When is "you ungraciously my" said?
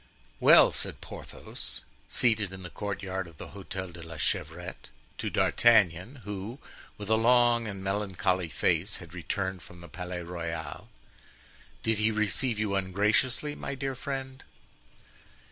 12.57-13.75